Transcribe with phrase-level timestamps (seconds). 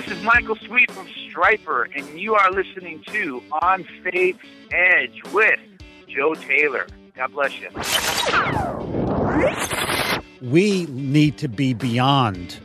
[0.00, 4.38] this is Michael Sweet from Stryper, and you are listening to On Faith's
[4.70, 5.58] Edge with
[6.06, 6.86] Joe Taylor.
[7.16, 7.68] God bless you.
[10.40, 12.60] We need to be beyond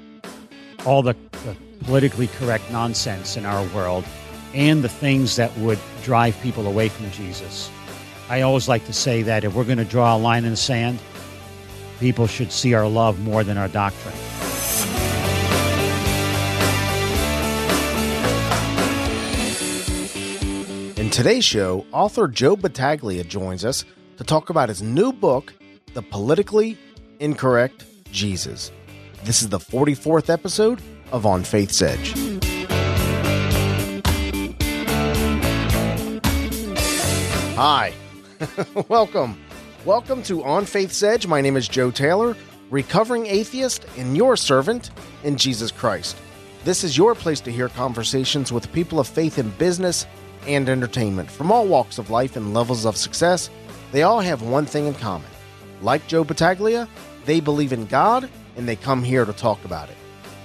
[0.86, 4.06] all the, the politically correct nonsense in our world
[4.54, 7.72] and the things that would drive people away from Jesus.
[8.30, 10.58] I always like to say that if we're going to draw a line in the
[10.58, 11.00] sand,
[12.00, 14.14] people should see our love more than our doctrine.
[21.14, 23.86] Today's show, author Joe Battaglia joins us
[24.18, 25.54] to talk about his new book,
[25.94, 26.76] The Politically
[27.20, 28.72] Incorrect Jesus.
[29.24, 30.82] This is the 44th episode
[31.12, 32.16] of On Faith's Edge.
[37.56, 37.94] Hi,
[38.90, 39.40] welcome.
[39.86, 41.28] Welcome to On Faith's Edge.
[41.28, 42.36] My name is Joe Taylor,
[42.72, 44.90] recovering atheist and your servant
[45.24, 46.18] in Jesus Christ.
[46.64, 50.08] This is your place to hear conversations with people of faith in business
[50.48, 53.50] and entertainment from all walks of life and levels of success.
[53.92, 55.30] They all have one thing in common.
[55.82, 56.88] Like Joe Battaglia,
[57.26, 59.96] they believe in God and they come here to talk about it.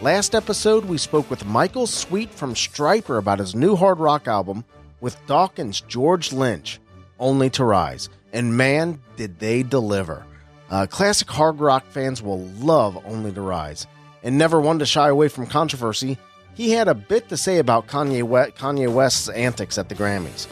[0.01, 4.65] Last episode, we spoke with Michael Sweet from Stryper about his new hard rock album
[5.01, 6.79] with Dokken's George Lynch,
[7.19, 8.09] Only to Rise.
[8.33, 10.25] And man, did they deliver.
[10.71, 13.87] Uh, classic hard rock fans will love Only to Rise.
[14.23, 16.19] And never one to shy away from controversy,
[16.59, 20.49] he had a bit to say about Kanye, Kanye West's antics at the Grammys.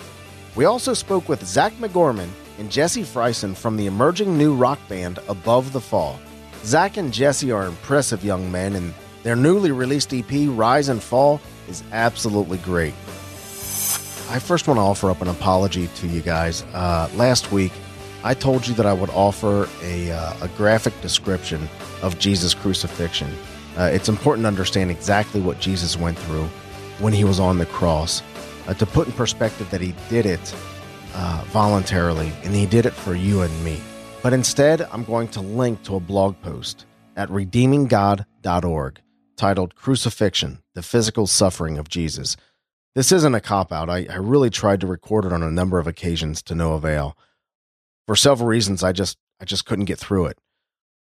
[0.54, 2.28] We also spoke with Zach McGorman
[2.60, 6.20] and Jesse Freisen from the emerging new rock band Above the Fall.
[6.62, 11.40] Zach and Jesse are impressive young men, and their newly released EP, Rise and Fall,
[11.68, 12.94] is absolutely great.
[14.30, 16.62] I first want to offer up an apology to you guys.
[16.72, 17.72] Uh, last week,
[18.22, 21.68] I told you that I would offer a, uh, a graphic description
[22.00, 23.28] of Jesus' crucifixion.
[23.76, 26.44] Uh, it's important to understand exactly what Jesus went through
[26.98, 28.22] when he was on the cross.
[28.66, 30.54] Uh, to put in perspective that he did it
[31.14, 33.80] uh, voluntarily and he did it for you and me.
[34.22, 36.86] But instead, I'm going to link to a blog post
[37.16, 39.00] at redeeminggod.org
[39.36, 42.36] titled Crucifixion The Physical Suffering of Jesus.
[42.94, 43.90] This isn't a cop out.
[43.90, 47.16] I, I really tried to record it on a number of occasions to no avail.
[48.06, 50.38] For several reasons, I just I just couldn't get through it.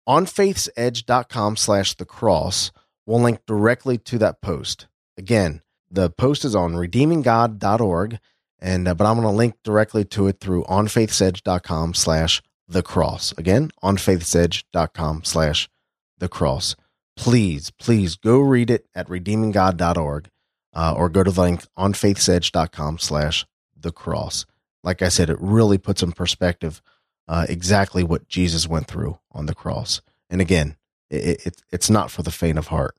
[0.08, 2.72] On faithsedge.com slash the cross,
[3.06, 4.88] we'll link directly to that post.
[5.18, 8.20] Again, the post is on redeeminggod.org,
[8.60, 13.34] and uh, but I'm going to link directly to it through onfaithsedge.com slash the cross.
[13.38, 15.70] Again, onfaithsedge.com slash
[16.18, 16.76] the cross.
[17.16, 20.30] Please, please go read it at redeeminggod.org
[20.74, 23.46] uh, or go to the link onfaithsedge.com slash
[23.78, 24.46] the cross.
[24.84, 26.82] Like I said, it really puts in perspective
[27.28, 30.02] uh, exactly what Jesus went through on the cross.
[30.30, 30.76] And again,
[31.10, 32.96] it, it, it's not for the faint of heart.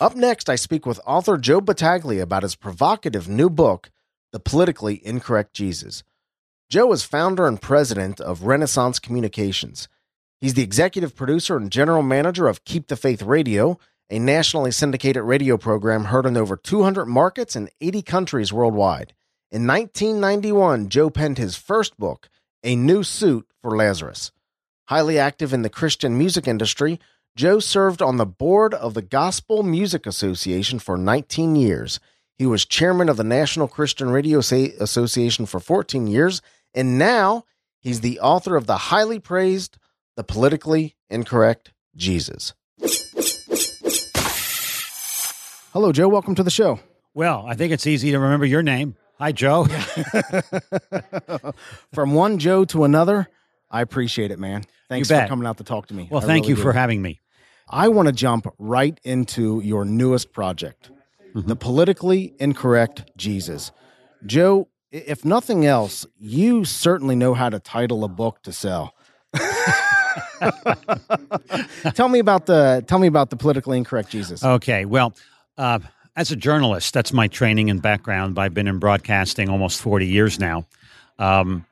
[0.00, 3.90] Up next, I speak with author Joe Battaglia about his provocative new book,
[4.32, 6.02] The Politically Incorrect Jesus.
[6.68, 9.88] Joe is founder and president of Renaissance Communications.
[10.40, 13.78] He's the executive producer and general manager of Keep the Faith Radio
[14.12, 19.14] a nationally syndicated radio program heard in over 200 markets and 80 countries worldwide.
[19.50, 22.28] In 1991, Joe penned his first book,
[22.64, 24.30] A New Suit for Lazarus.
[24.84, 27.00] Highly active in the Christian music industry,
[27.34, 31.98] Joe served on the board of the Gospel Music Association for 19 years.
[32.36, 36.40] He was chairman of the National Christian Radio Association for 14 years,
[36.72, 37.46] and now
[37.80, 39.76] he's the author of the highly praised
[40.16, 42.54] The Politically Incorrect Jesus.
[45.72, 46.08] Hello, Joe.
[46.08, 46.78] Welcome to the show.
[47.12, 48.94] Well, I think it's easy to remember your name.
[49.22, 49.66] Hi, Joe.
[51.94, 53.28] From one Joe to another,
[53.70, 54.64] I appreciate it, man.
[54.88, 56.08] Thanks for coming out to talk to me.
[56.10, 56.62] Well, I thank really you do.
[56.62, 57.20] for having me.
[57.70, 60.90] I want to jump right into your newest project,
[61.36, 61.46] mm-hmm.
[61.46, 63.70] The Politically Incorrect Jesus.
[64.26, 68.92] Joe, if nothing else, you certainly know how to title a book to sell.
[71.94, 74.42] tell me about the tell me about the politically incorrect Jesus.
[74.42, 75.14] Okay, well,
[75.56, 75.78] uh,
[76.14, 78.38] as a journalist, that's my training and background.
[78.38, 80.66] I've been in broadcasting almost 40 years now.
[81.18, 81.64] Um,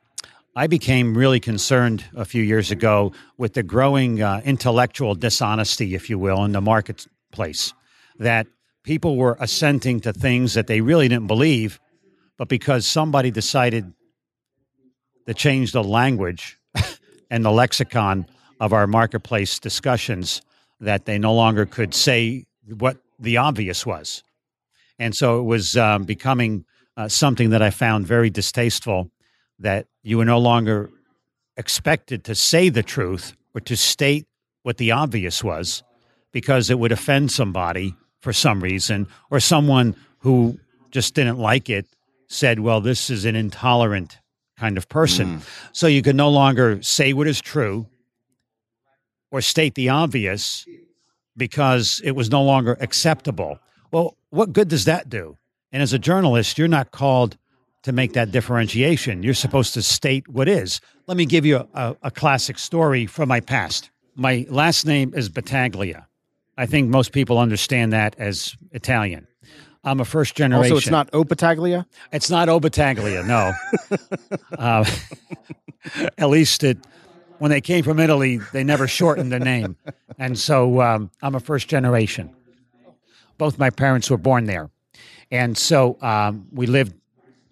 [0.55, 6.09] I became really concerned a few years ago with the growing uh, intellectual dishonesty, if
[6.09, 7.73] you will, in the marketplace.
[8.17, 8.47] That
[8.83, 11.79] people were assenting to things that they really didn't believe,
[12.37, 13.93] but because somebody decided
[15.27, 16.57] to change the language
[17.29, 18.25] and the lexicon
[18.59, 20.41] of our marketplace discussions,
[20.79, 22.45] that they no longer could say
[22.77, 24.23] what the obvious was.
[25.01, 26.63] And so it was um, becoming
[26.95, 29.09] uh, something that I found very distasteful
[29.57, 30.91] that you were no longer
[31.57, 34.27] expected to say the truth or to state
[34.61, 35.81] what the obvious was
[36.31, 40.59] because it would offend somebody for some reason, or someone who
[40.91, 41.87] just didn't like it
[42.27, 44.19] said, well, this is an intolerant
[44.59, 45.39] kind of person.
[45.39, 45.41] Mm.
[45.71, 47.87] So you could no longer say what is true
[49.31, 50.67] or state the obvious
[51.35, 53.57] because it was no longer acceptable.
[53.91, 55.37] Well, what good does that do?
[55.71, 57.37] And as a journalist, you're not called
[57.83, 59.23] to make that differentiation.
[59.23, 60.81] You're supposed to state what is.
[61.07, 63.89] Let me give you a, a, classic story from my past.
[64.15, 66.07] My last name is Battaglia.
[66.57, 69.27] I think most people understand that as Italian.
[69.83, 70.73] I'm a first generation.
[70.73, 71.85] Also, it's not Opataglia.
[72.11, 73.51] It's not Obataglia, no.
[74.59, 74.85] uh,
[76.19, 76.77] at least it,
[77.39, 79.75] when they came from Italy, they never shortened the name,
[80.19, 82.35] and so um, I'm a first generation.
[83.41, 84.69] Both my parents were born there,
[85.31, 86.93] and so um, we lived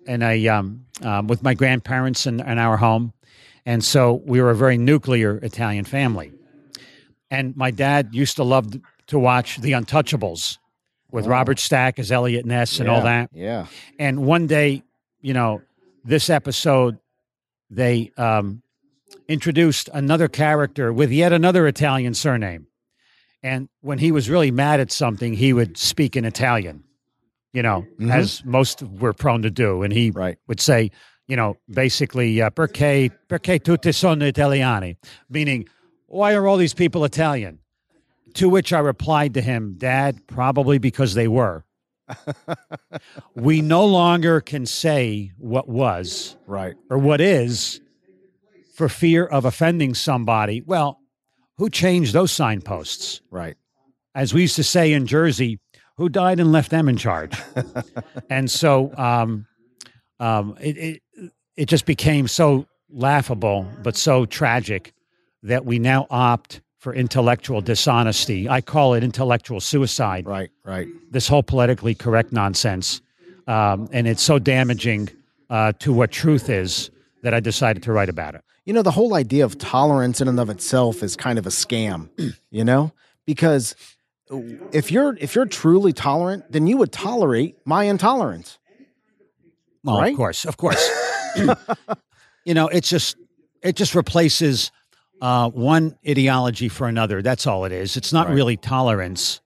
[0.05, 3.11] in a um, um with my grandparents in, in our home,
[3.65, 6.31] and so we were a very nuclear Italian family.
[7.31, 8.67] And my dad used to love
[9.07, 10.59] to watch The Untouchables
[11.11, 11.29] with Oh.
[11.29, 13.31] Robert Stack as Eliot Ness and all that.
[13.33, 13.65] Yeah.
[13.97, 14.83] And one day,
[15.21, 15.63] you know,
[16.05, 16.99] this episode,
[17.71, 18.61] they um,
[19.27, 22.67] introduced another character with yet another Italian surname.
[23.41, 26.83] And when he was really mad at something, he would speak in Italian,
[27.53, 28.11] you know, Mhm.
[28.11, 29.81] as most were prone to do.
[29.83, 30.37] And he Right.
[30.47, 30.91] would say,
[31.27, 34.97] you know, basically, uh, perché, perché tutti sono italiani,
[35.29, 35.67] meaning,
[36.07, 37.59] why are all these people Italian?
[38.35, 41.63] To which I replied to him, Dad, probably because they were.
[43.35, 46.75] we no longer can say what was Right.
[46.89, 47.79] or what is
[48.73, 50.61] for fear of offending somebody.
[50.61, 50.99] Well,
[51.59, 53.21] who changed those signposts?
[53.29, 53.55] Right.
[54.15, 55.59] As we used to say in Jersey,
[55.97, 57.37] who died and left them in charge?
[58.29, 59.45] and so um,
[60.19, 64.93] um, it, it, it just became so laughable, but so tragic
[65.43, 68.47] that we now opt for intellectual dishonesty.
[68.47, 70.49] I call it intellectual suicide Right.
[70.63, 70.87] Right.
[71.11, 73.01] this whole politically correct nonsense.
[73.47, 75.09] Um, and it's so damaging
[75.49, 76.89] uh, to what truth is
[77.21, 78.41] that I decided to write about it.
[78.69, 81.49] You know, the whole idea of tolerance in and of itself is kind of a
[81.49, 82.07] scam,
[82.51, 82.91] you know?
[83.25, 83.75] Because
[84.71, 88.59] if you're if you're truly tolerant, then you would tolerate my intolerance.
[89.83, 90.11] Well, Right?
[90.11, 90.87] of course, of course.
[92.45, 93.15] you know, it's just
[93.63, 94.71] it just replaces
[95.19, 97.23] uh, one ideology for another.
[97.23, 97.97] That's all it is.
[97.97, 98.35] It's not Right.
[98.35, 99.41] really tolerance,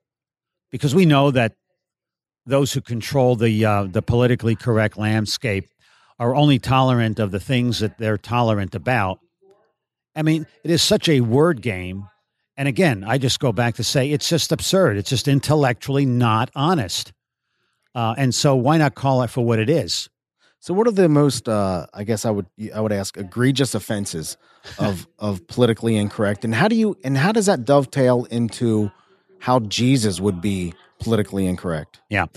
[0.69, 1.55] because we know that
[2.45, 5.69] those who control the uh, the politically correct landscape
[6.19, 9.19] are only tolerant of the things that they're tolerant about.
[10.15, 12.07] I mean, it is such a word game.
[12.55, 14.97] And again, I just go back to say it's just absurd.
[14.97, 17.11] It's just intellectually not honest.
[17.95, 20.09] Uh, and so, why not call it for what it is?
[20.63, 24.37] So what are the most uh I guess I would I would ask egregious offenses
[24.79, 28.89] of of politically incorrect and how do you and how does that dovetail into
[29.39, 31.99] how Jesus would be politically incorrect?
[32.09, 32.27] Yeah.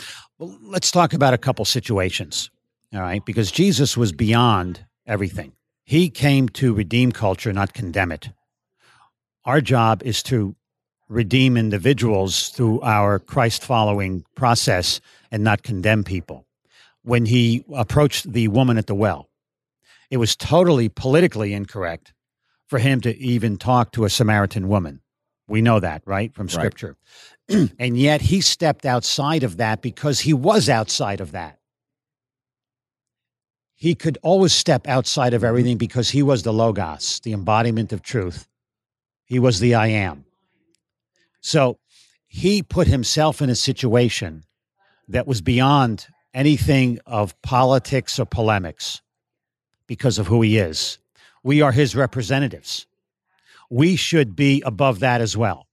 [0.41, 2.51] Well, let's talk about a couple situations.
[2.95, 3.25] All right.
[3.25, 5.53] Because Jesus was beyond everything.
[5.85, 8.31] He came to redeem culture, not condemn it.
[9.45, 10.57] Our job is to
[11.09, 15.01] redeem individuals through our Christ following process
[15.31, 16.47] and not condemn people.
[17.03, 19.29] When he approached the woman at the well,
[20.11, 22.13] it was totally politically incorrect
[22.67, 25.01] for him to even talk to a Samaritan woman.
[25.47, 26.53] We know that, right, from Right.
[26.55, 26.97] scripture.
[27.49, 31.61] and yet he stepped outside of that because he was outside of that.
[33.77, 35.49] He could always step outside of mm-hmm.
[35.49, 38.49] everything because he was the Logos, the embodiment of truth.
[39.27, 40.25] He was the I am.
[41.41, 41.79] So
[42.27, 44.45] he put himself in a situation
[45.09, 49.03] that was beyond anything of politics or polemics
[49.87, 50.99] because of who he is.
[51.43, 52.87] We are his representatives.
[53.71, 55.67] We should be above that as well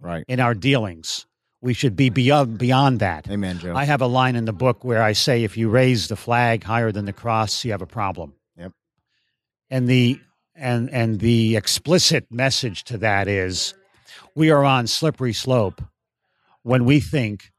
[0.00, 0.24] Right.
[0.28, 1.26] in our dealings.
[1.62, 3.28] We should be beyond beyond that.
[3.30, 3.74] Amen, Joe.
[3.74, 6.64] I have a line in the book where I say if you raise the flag
[6.64, 8.34] higher than the cross, you have a problem.
[8.56, 8.72] Yep.
[9.68, 10.20] And the
[10.54, 13.74] and and the explicit message to that is
[14.34, 15.82] we are on slippery slope
[16.62, 17.50] when we think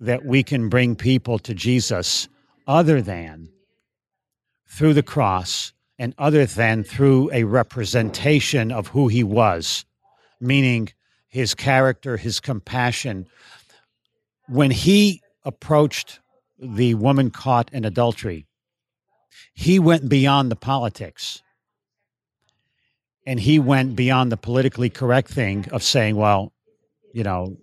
[0.00, 2.28] that we can bring people to Jesus
[2.66, 3.50] other than
[4.66, 9.84] through the cross and other than through a representation of who he was,
[10.40, 10.88] meaning
[11.30, 13.26] his character, his compassion.
[14.48, 16.20] When he approached
[16.58, 18.46] the woman caught in adultery,
[19.54, 21.42] he went beyond the politics.
[23.26, 26.52] And he went beyond the politically correct thing of saying, well,
[27.14, 27.56] you know,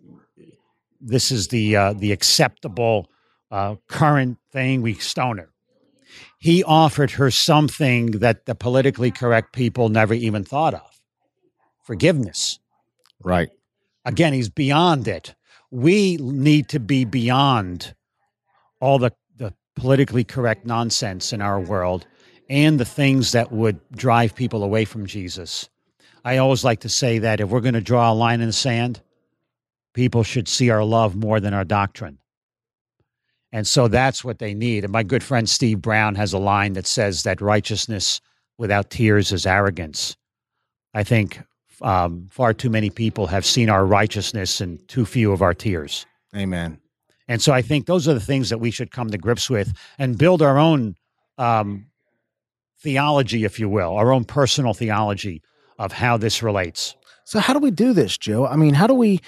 [1.01, 3.09] this is the uh, the acceptable
[3.51, 4.81] uh, current thing.
[4.81, 5.49] We stone her.
[6.39, 11.01] He offered her something that the politically correct people never even thought of:
[11.83, 12.59] forgiveness
[13.23, 13.49] right.
[14.07, 15.35] Again he's beyond it
[15.71, 17.93] we need to be beyond
[18.79, 22.05] all the, the politically correct nonsense in our world
[22.49, 25.69] and the things that would drive people away from Jesus.
[26.23, 28.53] I always like to say that if we're going to draw a line in the
[28.53, 29.01] sand,
[29.93, 32.19] people should see our love more than our doctrine.
[33.51, 34.83] And so that's what they need.
[34.83, 38.21] And my good friend Steve Brown has a line that says that righteousness
[38.57, 40.15] without tears is arrogance.
[40.93, 41.41] I think
[41.81, 46.05] um, far too many people have seen our righteousness and too few of our tears.
[46.35, 46.79] Amen.
[47.27, 49.73] And so I think those are the things that we should come to grips with
[49.97, 50.95] and build our own
[51.37, 51.87] um,
[52.79, 55.41] theology, if you will, our own personal theology
[55.77, 56.95] of how this relates.
[57.25, 58.47] So, how do we do this, Joe?
[58.47, 59.19] I mean, how do we?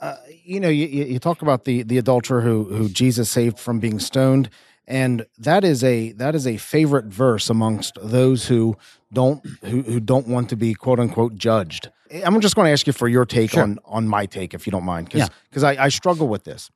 [0.00, 3.78] Uh, you know, you, you talk about the the adulterer who who Jesus saved from
[3.78, 4.50] being stoned,
[4.86, 8.76] and that is a that is a favorite verse amongst those who
[9.12, 11.90] don't who, who don't want to be quote unquote judged.
[12.24, 13.62] I'm just going to ask you for your take sure.
[13.62, 15.70] on on my take, if you don't mind, because because yeah.
[15.70, 16.70] I, I struggle with this.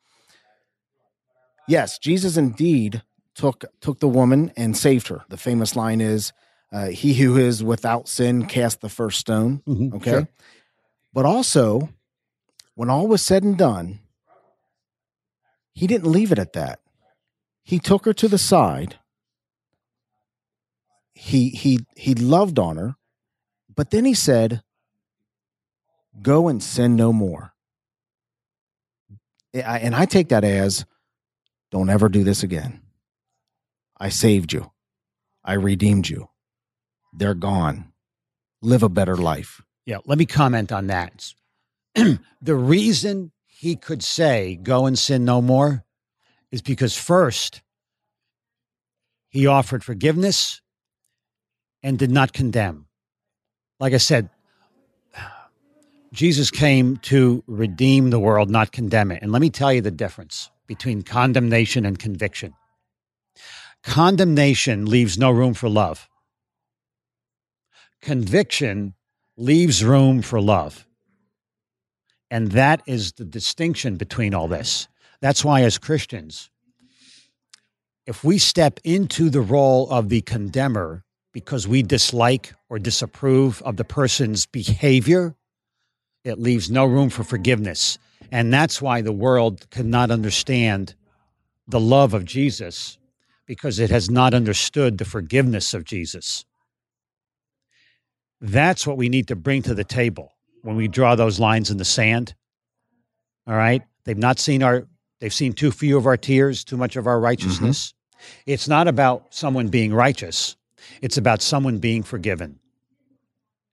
[1.68, 3.02] Yes, Jesus indeed
[3.34, 5.24] took took the woman and saved her.
[5.28, 6.32] The famous line is,
[6.72, 10.28] uh, "He who is without sin cast the first stone." Mm-hmm, okay, sure.
[11.12, 11.90] but also,
[12.74, 14.00] when all was said and done,
[15.74, 16.80] he didn't leave it at that.
[17.70, 18.98] He took her to the side.
[21.14, 22.96] He he he loved on her,
[23.72, 24.64] but then he said,
[26.20, 27.52] "Go and sin no more."
[29.54, 30.84] And I take that as
[31.70, 32.80] don't ever do this again.
[33.96, 34.72] I saved you.
[35.44, 36.28] I redeemed you.
[37.12, 37.92] They're gone.
[38.60, 39.62] Live a better life.
[39.86, 41.34] Yeah, let me comment on that.
[41.94, 45.84] the reason he could say, Go and sin no more,
[46.52, 47.62] is because first,
[49.28, 50.60] he offered forgiveness
[51.82, 52.86] and did not condemn.
[53.78, 54.28] Like I said,
[56.12, 59.22] Jesus came to redeem the world, not condemn it.
[59.22, 62.54] And let me tell you the difference between condemnation and conviction.
[63.82, 66.08] Condemnation leaves no room for love.
[68.02, 68.94] Conviction
[69.36, 70.86] leaves room for love.
[72.30, 74.88] And that is the distinction between all this.
[75.20, 76.50] That's why, as Christians,
[78.06, 83.76] if we step into the role of the condemner because we dislike or disapprove of
[83.76, 85.36] the person's behavior,
[86.24, 87.98] it leaves no room for forgiveness.
[88.32, 90.94] And that's why the world cannot understand
[91.68, 92.98] the love of Jesus
[93.46, 96.44] because it has not understood the forgiveness of Jesus.
[98.40, 101.76] That's what we need to bring to the table when we draw those lines in
[101.76, 102.34] the sand.
[103.46, 103.82] All right?
[104.04, 104.86] They've not seen our
[105.20, 107.88] they've seen too few of our tears, too much of our righteousness.
[107.88, 108.50] Mm-hmm.
[108.52, 110.56] It's not about someone being righteous.
[111.00, 112.58] It's about someone being forgiven.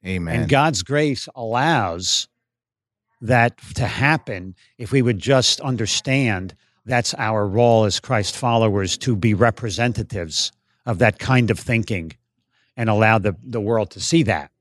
[0.06, 0.42] Amen.
[0.42, 2.28] And God's grace allows
[3.22, 9.16] that to happen if we would just understand that's our role as Christ followers to
[9.16, 10.52] be representatives
[10.86, 12.14] of that kind of thinking
[12.78, 14.52] and allow the, the world to see that.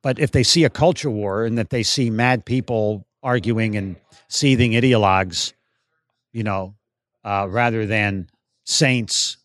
[0.00, 3.96] But if they see a culture war and that they see mad people arguing and
[4.28, 5.52] seething ideologues,
[6.36, 6.74] you know,
[7.24, 8.28] uh, rather than
[8.64, 9.38] saints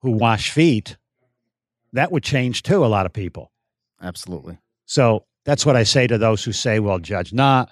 [0.00, 0.96] who wash feet,
[1.92, 3.52] that would change too, a lot of people.
[4.00, 4.56] Absolutely.
[4.86, 7.70] So that's what I say to those who say, well, judge not.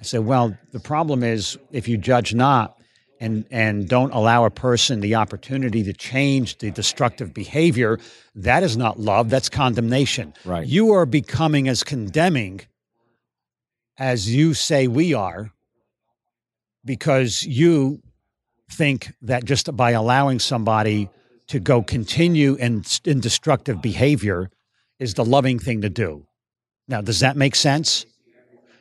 [0.00, 2.78] I say, well, the problem is if you judge not
[3.20, 7.98] and, and don't allow a person the opportunity to change the destructive behavior,
[8.34, 10.32] that is not love, that's condemnation.
[10.46, 10.66] Right.
[10.66, 12.62] You are becoming as condemning
[13.98, 15.52] as you say we are
[16.84, 18.02] because you
[18.70, 21.08] think that just by allowing somebody
[21.48, 24.50] to go continue in, in destructive behavior
[24.98, 26.26] is the loving thing to do.
[26.88, 28.06] Now, does that make sense?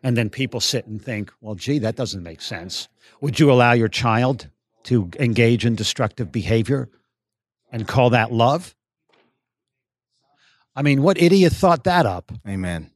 [0.04, 2.88] And then people sit and think, well, gee, that doesn't make sense.
[3.22, 4.48] Would you allow your child
[4.84, 6.90] to engage in destructive behavior
[7.72, 8.76] and call that love?
[10.76, 12.32] I mean, what idiot thought that up?
[12.48, 12.92] Amen.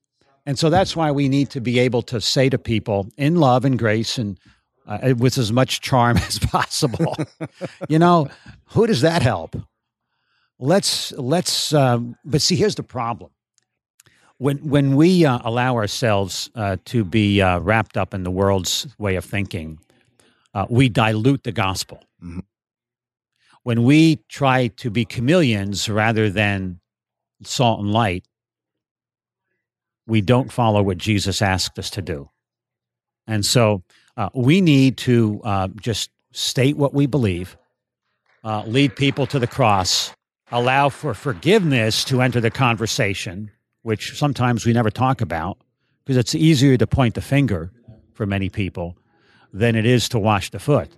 [0.45, 3.65] And so that's why we need to be able to say to people in love
[3.65, 4.39] and grace and
[4.87, 7.15] uh, with as much charm as possible,
[7.89, 8.27] you know,
[8.69, 9.55] who does that help?
[10.59, 11.73] Let's let's.
[11.73, 13.31] Um, but see, here's the problem
[14.37, 18.87] when when we uh, allow ourselves uh, to be uh, wrapped up in the world's
[18.97, 19.79] way of thinking,
[20.53, 22.03] uh, we dilute the gospel.
[22.23, 22.39] Mm-hmm.
[23.63, 26.79] When we try to be chameleons rather than
[27.43, 28.25] salt and light,
[30.05, 32.29] we don't follow what Jesus asked us to do.
[33.25, 33.83] And so
[34.17, 37.57] uh, we need to uh, just state what we believe,
[38.65, 40.13] lead people to the cross,
[40.51, 43.51] allow for forgiveness to enter the conversation
[43.86, 45.60] which sometimes we never talk about
[46.03, 47.72] because it's easier to point the finger
[48.13, 48.98] for many people
[49.53, 50.89] than it is to wash the foot.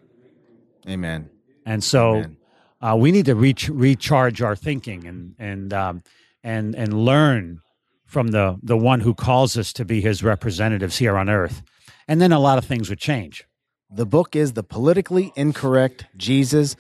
[0.88, 1.30] Amen.
[1.66, 2.38] And so Amen.
[2.80, 6.04] uh, we need to reach, recharge our thinking and and um,
[6.46, 7.60] and and learn
[8.08, 11.62] from the the one who calls us to be his representatives here on earth.
[12.08, 13.46] And then a lot of things would change.
[13.92, 16.76] The book is The Politically Incorrect Jesus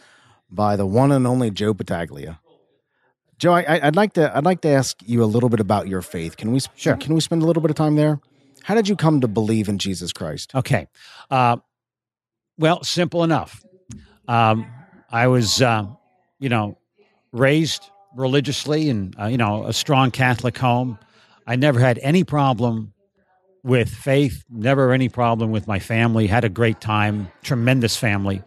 [0.49, 2.39] by the one and only Joe Battaglia.
[3.37, 6.01] Joe, I, I'd like to I'd like to ask you a little bit about your
[6.01, 6.37] faith.
[6.37, 6.95] Can we Sure.
[6.95, 8.19] Can we spend a little bit of time there?
[8.63, 10.53] How did you come to believe in Jesus Christ?
[10.55, 10.87] Okay.
[11.29, 11.57] Uh,
[12.57, 13.63] well, simple enough.
[14.27, 14.65] Um,
[15.09, 15.85] I was, uh,
[16.39, 16.77] you know,
[17.31, 20.99] raised religiously in, uh, you know, a strong Catholic home.
[21.47, 22.93] I never had any problem
[23.63, 26.27] with faith, never any problem with my family.
[26.27, 28.43] Had a great time, tremendous family.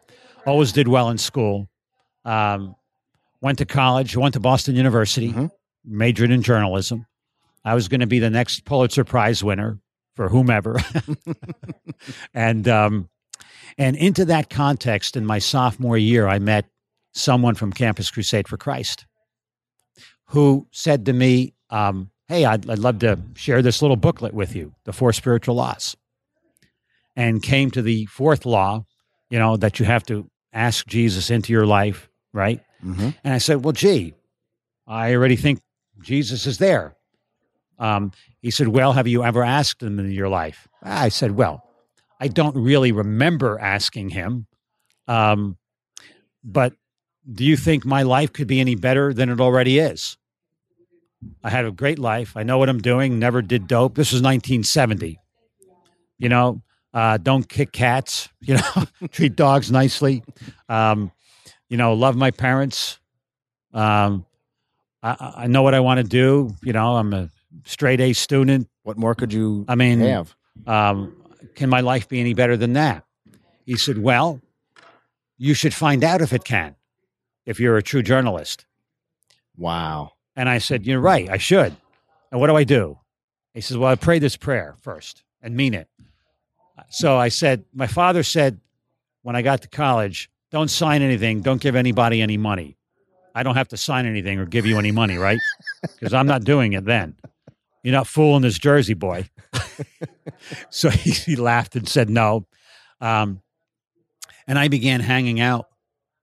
[0.47, 1.69] Always did well in school.
[2.25, 2.77] Um,
[3.41, 5.51] went to college, went to Boston University, Mhm.
[5.85, 7.07] majored in journalism.
[7.65, 9.79] I was going to be the next Pulitzer Prize winner
[10.15, 10.77] for whomever.
[12.35, 13.09] and um,
[13.79, 16.67] and into that context, in my sophomore year, I met
[17.13, 19.07] someone from Campus Crusade for Christ
[20.27, 24.55] who said to me, um, "Hey, I'd, I'd love to share this little booklet with
[24.55, 25.97] you, the Four Spiritual Laws,"
[27.17, 28.87] and came to the fourth law,
[29.29, 32.61] you know, that you have to ask Jesus into your life, right?
[32.85, 33.11] Mm-hmm.
[33.25, 34.15] And I said, Well, gee,
[34.87, 35.61] I already think
[36.01, 36.95] Jesus is there.
[37.79, 40.69] Um, he said, Well, have you ever asked him in your life?
[40.83, 41.65] I said, Well,
[42.21, 44.47] I don't really remember asking him.
[45.09, 45.57] Um,
[46.45, 46.75] but
[47.31, 50.17] do you think my life could be any better than it already is?
[51.43, 52.37] I had a great life.
[52.37, 53.19] I know what I'm doing.
[53.19, 53.95] Never did dope.
[53.95, 55.19] This was 1970.
[56.19, 56.63] You know,
[56.95, 58.29] uh, don't kick cats.
[58.43, 60.25] You know, treat dogs nicely.
[60.69, 61.13] Um,
[61.69, 62.99] you know, love my parents.
[63.73, 64.25] Um,
[65.03, 66.51] I, I know what I want to do.
[66.63, 67.29] You know, I'm a
[67.65, 68.69] straight A student.
[68.83, 70.35] What more could you I mean, have?
[70.67, 71.15] um,
[71.55, 73.05] can my life be any better than that?
[73.67, 74.41] He said, Well,
[75.39, 76.75] you should find out if it can,
[77.47, 78.65] if you're a true journalist.
[79.57, 80.13] Wow.
[80.41, 81.77] And I said, You're right, I should.
[82.33, 82.99] And what do I do?
[83.53, 85.87] He says, Well, I pray this prayer first and mean it.
[86.89, 88.59] So I said, My father said
[89.21, 92.79] when I got to college, don't sign anything, don't give anybody any money.
[93.35, 95.41] I don't have to sign anything or give you any money, right?
[95.83, 97.17] Because I'm not doing it then.
[97.83, 99.29] You're not fooling this Jersey boy.
[100.71, 102.47] so he, he laughed and said no.
[102.99, 103.43] Um,
[104.47, 105.69] and I began hanging out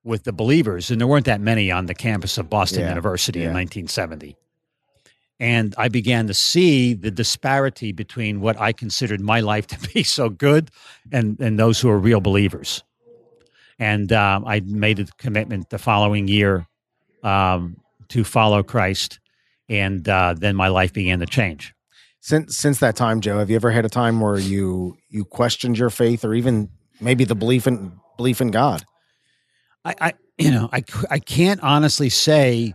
[0.04, 3.40] with the believers, and there weren't that many on the campus of Boston Yeah, University
[3.40, 4.36] in 1970.
[5.40, 10.02] And I began to see the disparity between what I considered my life to be
[10.02, 10.70] so good
[11.12, 12.82] and, and those who are real believers.
[13.78, 16.66] And um, I made a commitment the following year
[17.22, 17.76] um,
[18.08, 19.20] to follow Christ.
[19.68, 21.74] And uh, then my life began to change.
[22.20, 25.78] Since since that time, Joe, have you ever had a time where you you questioned
[25.78, 26.68] your faith or even
[27.00, 28.84] maybe the belief in belief in God?
[29.88, 32.74] I, I you know, I, I can't honestly say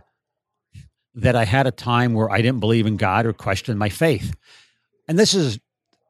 [1.14, 4.34] that I had a time where I didn't believe in God or questioned my faith.
[5.06, 5.60] And this is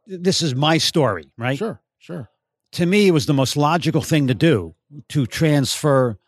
[0.06, 1.58] this is my story, right?
[1.58, 2.28] Sure, sure.
[2.72, 4.74] To me, it was the most logical thing to do
[5.08, 6.18] to transfer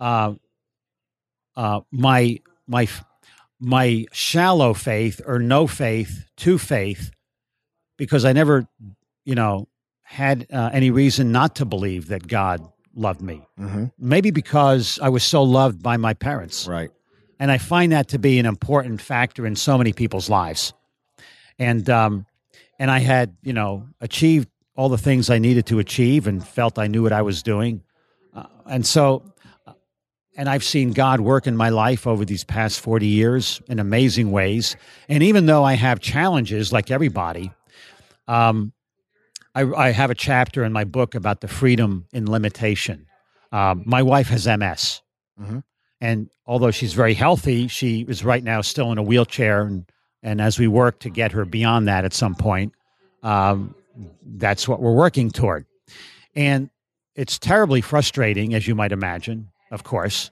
[0.00, 0.34] uh,
[1.54, 2.88] uh, my my
[3.60, 7.10] my shallow faith or no faith to faith,
[7.98, 8.66] because I never,
[9.24, 9.68] you know,
[10.02, 15.08] had uh, any reason not to believe that God loved me hmm maybe because I
[15.08, 16.66] was so loved by my parents.
[16.66, 16.90] Right.
[17.42, 20.72] And I find that to be an important factor in so many people's lives.
[21.58, 22.24] And um,
[22.78, 26.78] and I had, you know, achieved all the things I needed to achieve and felt
[26.78, 27.82] I knew what I was doing.
[28.32, 29.24] Uh, and so
[29.66, 29.72] uh,
[30.36, 34.30] and I've seen God work in my life over these past 40 years in amazing
[34.30, 34.76] ways.
[35.08, 37.50] And even though I have challenges like everybody,
[38.28, 38.72] um,
[39.54, 43.06] I, I have a chapter in my book about the freedom in limitation.
[43.50, 45.02] Um, my wife has MS.
[45.40, 45.62] Mhm.
[46.00, 49.62] And although she's very healthy, she is right now still in a wheelchair.
[49.62, 49.84] And,
[50.22, 52.72] and as we work to get her beyond that at some point,
[53.22, 53.74] um,
[54.24, 55.66] that's what we're working toward.
[56.34, 56.70] And
[57.14, 60.30] it's terribly frustrating, as you might imagine, of course.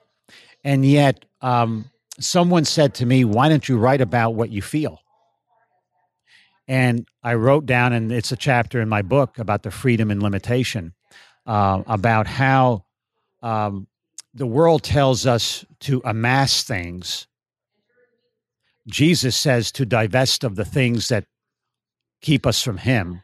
[0.65, 5.01] And yet, um, someone said to me, Why don't you write about what you feel?
[6.71, 10.23] And I wrote down, and it's a chapter in my book about the freedom and
[10.23, 10.95] limitation,
[11.45, 12.85] uh, about how
[13.43, 13.89] um,
[14.35, 17.27] the world tells us to amass things.
[18.87, 21.25] Jesus says to divest of the things that
[22.23, 23.21] keep us from Him.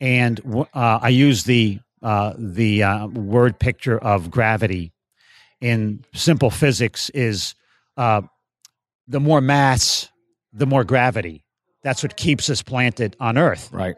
[0.00, 0.40] And
[0.72, 4.94] uh, I use the uh, the uh, word picture of gravity
[5.60, 7.54] in simple physics is
[7.98, 8.22] uh,
[9.06, 10.08] the more mass,
[10.50, 11.44] the more gravity.
[11.82, 13.70] That's what keeps us planted on Earth.
[13.72, 13.96] Right.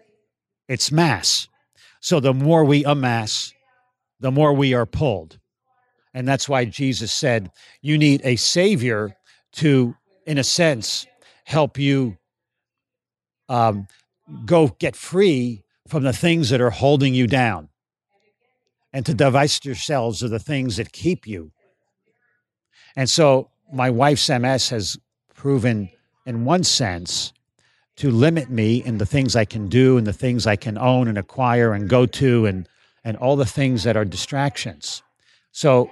[0.69, 1.49] It's mass.
[2.01, 3.53] So the more we amass,
[4.21, 5.39] the more we are pulled.
[6.15, 9.17] And that's why Jesus said, you need a savior
[9.55, 9.95] to,
[10.27, 11.07] in a sense,
[11.45, 12.17] help you
[13.49, 13.87] um,
[14.45, 17.69] go get free from the things that are holding you down
[18.93, 21.51] and to divest yourselves of the things that keep you.
[22.95, 24.99] And so my wife's MS has
[25.35, 25.91] proven,
[26.27, 27.33] in one sense,
[28.03, 31.07] to limit me in the things I can do and the things I can own
[31.07, 32.69] and acquire and go to and,
[33.05, 35.05] and all the things that are distractions.
[35.53, 35.89] So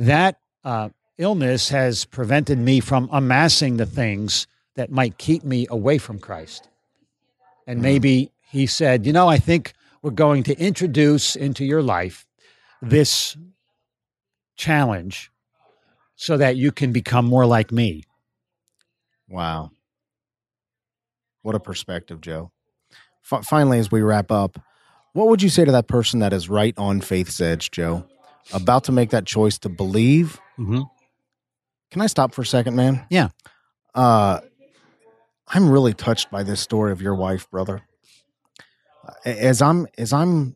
[0.00, 5.98] that uh, illness has prevented me from amassing the things that might keep me away
[5.98, 6.68] from Christ.
[7.68, 12.26] And maybe he said, You know, I think we're going to introduce into your life
[12.82, 13.36] this
[14.56, 15.30] challenge
[16.16, 18.02] so that you can become more like me.
[19.28, 19.70] Wow.
[21.48, 22.50] What a perspective, Joe.
[23.32, 24.60] F- finally, as we wrap up,
[25.14, 28.04] what would you say to that person that is right on faith's edge, Joe,
[28.52, 30.38] about to make that choice to believe?
[30.58, 30.82] Mm-hmm.
[31.90, 33.06] Can I stop for a second, man?
[33.08, 33.28] Yeah.
[33.94, 34.40] Uh,
[35.46, 37.80] I'm really touched by this story of your wife, brother.
[39.24, 40.54] As I'm as I'm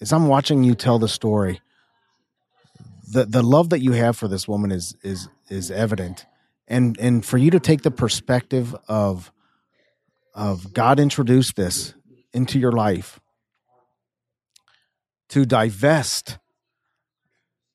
[0.00, 1.60] as I'm watching you tell the story,
[3.12, 6.24] the the love that you have for this woman is is is evident,
[6.66, 9.30] and and for you to take the perspective of
[10.34, 11.94] of God introduced this
[12.32, 13.20] into your life
[15.30, 16.38] to divest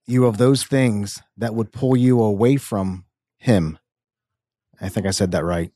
[0.06, 3.06] you of those things that would pull you away from
[3.38, 3.80] Him.
[4.80, 5.72] I think I said that right.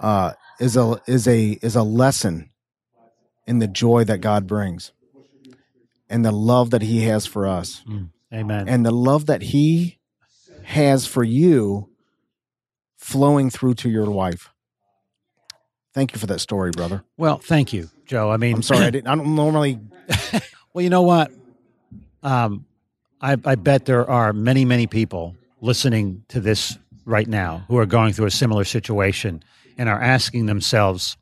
[0.00, 2.50] Uh, is a is a is a lesson
[3.46, 4.92] in the joy that God brings
[6.08, 7.82] and the love that He has for us.
[7.88, 8.68] Mm, amen.
[8.68, 9.98] And the love that He
[10.64, 11.90] has for you
[12.96, 14.50] flowing through to your wife.
[15.94, 17.04] Thank you for that story, brother.
[17.16, 18.30] Well, thank you, Joe.
[18.30, 19.06] I mean, I'm sorry, I didn't.
[19.06, 19.78] I don't normally.
[20.72, 21.30] well, you know what?
[22.22, 22.66] Um,
[23.20, 27.86] I, I bet there are many, many people listening to this right now who are
[27.86, 29.42] going through a similar situation
[29.78, 31.16] and are asking themselves,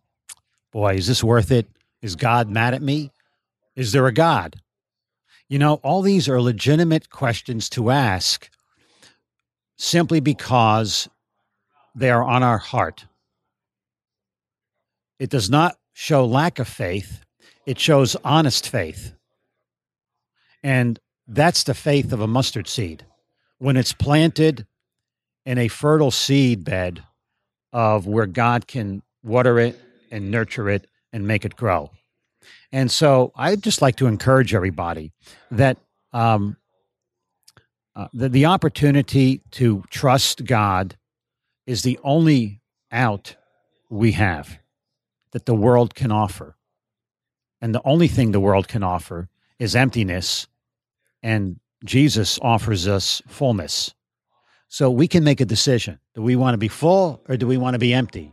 [0.72, 1.66] "Boy, is this worth it?
[2.00, 3.12] Is God mad at me?
[3.76, 4.56] Is there a God?"
[5.48, 8.48] You know, all these are legitimate questions to ask
[9.76, 11.11] simply because
[11.94, 13.04] they are on our heart.
[15.18, 17.20] It does not show lack of faith,
[17.66, 19.14] it shows honest faith.
[20.62, 23.05] And that's the faith of a mustard seed.
[23.59, 24.66] When it's planted
[25.44, 27.03] in a fertile seed bed
[27.72, 31.90] of where God can water it and nurture it and make it grow.
[32.70, 35.12] And so I'd just like to encourage everybody
[35.51, 35.79] that
[36.12, 36.57] um,
[37.94, 40.96] uh, the, the opportunity to trust God
[41.66, 43.37] is the only out
[43.88, 44.59] we have
[45.32, 46.56] that the world can offer.
[47.60, 50.46] And the only thing the world can offer is emptiness,
[51.22, 53.94] and Jesus offers us fullness.
[54.68, 55.98] So we can make a decision.
[56.14, 58.32] Do we want to be full or do we want to be empty?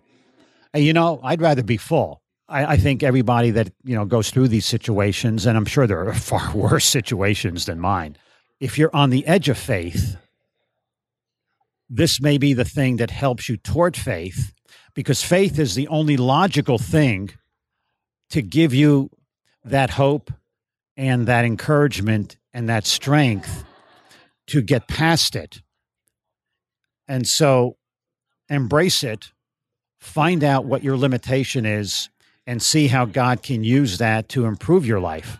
[0.73, 2.21] And, you know, I'd rather be full.
[2.47, 6.07] I, I think everybody that, you know, goes through these situations, and I'm sure there
[6.07, 8.15] are far worse situations than mine.
[8.59, 10.17] If you're on the edge of faith,
[11.89, 14.53] this may be the thing that helps you toward faith
[14.99, 17.29] because faith is the only logical thing
[18.29, 19.09] to give you
[19.63, 20.29] that hope
[20.97, 23.63] and that encouragement and that strength
[24.47, 25.61] to get past it.
[27.07, 27.77] And so
[28.49, 29.31] embrace it,
[30.01, 32.09] find out what your limitation is,
[32.45, 35.37] and see how God can use that to improve your life,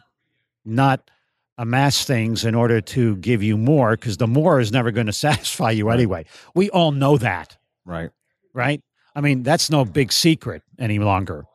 [0.63, 1.11] not
[1.57, 5.11] amass things in order to give you more, because the more is never going to
[5.11, 6.23] satisfy you anyway.
[6.55, 7.57] We all know that.
[7.83, 8.11] Right.
[8.53, 8.81] Right.
[9.19, 11.45] I mean, that's no big secret any longer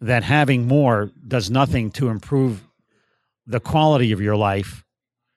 [0.00, 2.64] that having more does nothing to improve
[3.46, 4.84] the quality of your life.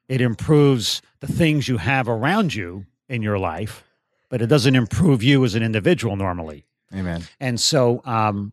[0.10, 3.84] It improves the things you have around you in your life,
[4.32, 6.66] but it doesn't improve you as an individual normally.
[6.92, 7.22] Amen.
[7.40, 8.52] And so um,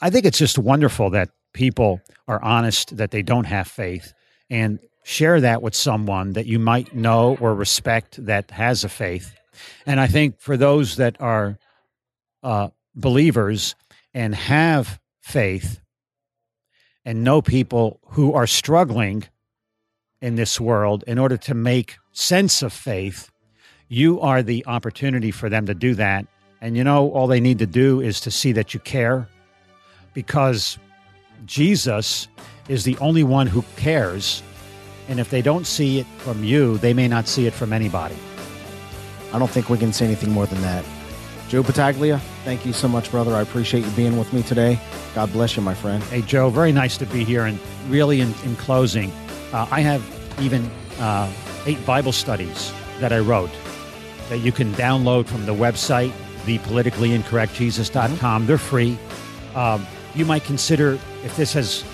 [0.00, 4.14] I think it's just wonderful that people are honest that they don't have faith
[4.48, 9.34] and share that with someone that you might know or respect that has a faith.
[9.84, 11.58] And I think for those that are
[12.44, 13.74] uh, believers
[14.12, 15.80] and have faith
[17.04, 19.24] and know people who are struggling
[20.20, 23.30] in this world in order to make sense of faith,
[23.88, 26.26] you are the opportunity for them to do that.
[26.60, 29.28] And you know, all they need to do is to see that you care
[30.14, 30.78] because
[31.44, 32.28] Jesus
[32.68, 34.42] is the only one who cares.
[35.08, 38.16] And if they don't see it from you, they may not see it from anybody.
[39.32, 40.84] I don't think we can say anything more than that.
[41.54, 43.32] Joe Battaglia, thank you so much, brother.
[43.32, 44.76] I appreciate you being with me today.
[45.14, 46.02] God bless you, my friend.
[46.02, 47.44] Hey, Joe, very nice to be here.
[47.44, 49.12] And really, in, in closing,
[49.52, 50.02] uh, I have
[50.40, 51.32] even uh,
[51.64, 53.52] eight Bible studies that I wrote
[54.30, 56.10] that you can download from the website,
[56.42, 58.18] thepoliticallyincorrectjesus.com.
[58.18, 58.46] Mm-hmm.
[58.48, 58.98] They're free.
[59.54, 59.86] Um,
[60.16, 61.84] you might consider if this has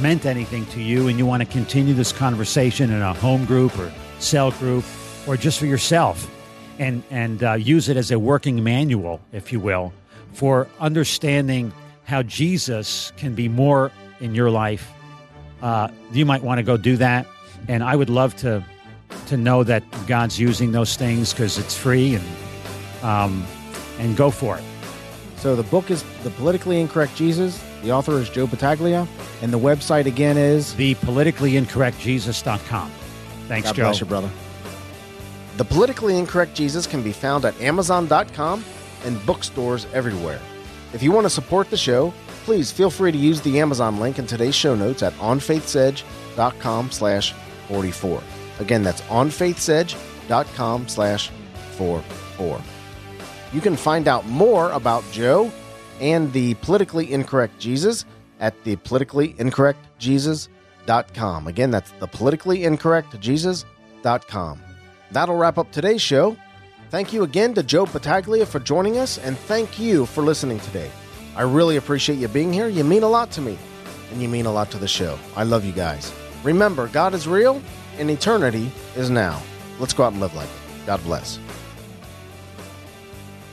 [0.00, 3.78] meant anything to you and you want to continue this conversation in a home group
[3.78, 4.82] or cell group
[5.26, 6.30] or just for yourself
[6.78, 9.92] and, and uh, use it as a working manual, if you will,
[10.32, 11.72] for understanding
[12.04, 14.92] how Jesus can be more in your life,
[15.62, 17.26] uh, you might want to go do that.
[17.68, 18.62] And I would love to
[19.26, 22.24] to know that God's using those things because it's free and
[23.02, 23.46] um,
[23.98, 24.64] and go for it.
[25.36, 27.62] So the book is The Politically Incorrect Jesus.
[27.82, 29.06] The author is Joe Battaglia.
[29.42, 32.90] And the website again is thepoliticallyincorrectjesus.com.
[33.46, 33.82] Thanks, God Joe.
[33.82, 34.30] bless you, brother.
[35.56, 38.64] The Politically Incorrect Jesus can be found at Amazon.com
[39.04, 40.40] and bookstores everywhere.
[40.92, 42.12] If you want to support the show,
[42.44, 47.32] please feel free to use the Amazon link in today's show notes at onfaithsedge.com slash
[47.68, 48.20] 44.
[48.58, 51.30] Again, that's onfaithsedge.com slash
[51.76, 52.60] 44.
[53.52, 55.52] You can find out more about Joe
[56.00, 58.04] and the politically incorrect Jesus
[58.40, 61.46] at the politically incorrect Jesus.com.
[61.46, 64.60] Again, that's the politically incorrect Jesus.com.
[65.14, 66.36] That'll wrap up today's show.
[66.90, 70.90] Thank you again to Joe Battaglia for joining us, and thank you for listening today.
[71.36, 72.66] I really appreciate you being here.
[72.66, 73.56] You mean a lot to me,
[74.10, 75.16] and you mean a lot to the show.
[75.36, 76.12] I love you guys.
[76.42, 77.62] Remember, God is real,
[77.96, 79.40] and eternity is now.
[79.78, 80.86] Let's go out and live like it.
[80.86, 81.38] God bless.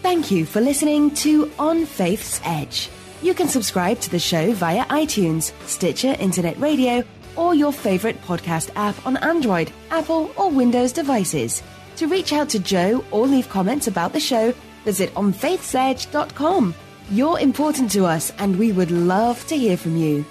[0.02, 2.89] Thank you for listening to On Faith's Edge.
[3.21, 7.04] You can subscribe to the show via iTunes, Stitcher Internet Radio,
[7.36, 11.63] or your favorite podcast app on Android, Apple, or Windows devices.
[11.98, 14.54] To reach out to Joe or leave comments about the show,
[14.86, 16.74] visit onfaithsedge.com.
[17.10, 20.26] You're important to us, and we would love to hear from you.